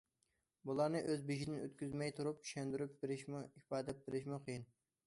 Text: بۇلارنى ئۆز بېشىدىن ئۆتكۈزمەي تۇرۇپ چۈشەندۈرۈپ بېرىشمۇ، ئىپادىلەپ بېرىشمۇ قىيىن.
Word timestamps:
بۇلارنى 0.69 1.01
ئۆز 1.11 1.21
بېشىدىن 1.27 1.59
ئۆتكۈزمەي 1.65 2.15
تۇرۇپ 2.21 2.43
چۈشەندۈرۈپ 2.49 2.97
بېرىشمۇ، 3.05 3.45
ئىپادىلەپ 3.47 4.07
بېرىشمۇ 4.09 4.47
قىيىن. 4.49 4.71